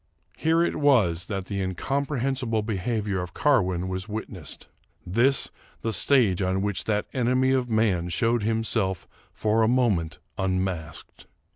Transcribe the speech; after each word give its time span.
Here 0.35 0.63
it 0.63 0.77
was 0.77 1.27
that 1.27 1.45
the 1.45 1.61
incomprehensible 1.61 2.63
behavior 2.63 3.21
of 3.21 3.35
Car 3.35 3.61
win 3.61 3.87
was 3.87 4.09
witnessed; 4.09 4.67
this 5.05 5.51
the 5.83 5.93
stage 5.93 6.41
on 6.41 6.63
which 6.63 6.85
that 6.85 7.05
enemy 7.13 7.51
of 7.51 7.69
man 7.69 8.09
showed 8.09 8.41
himself 8.41 9.07
for 9.31 9.61
a 9.61 9.67
moment 9.67 10.17
unmasked. 10.39 11.27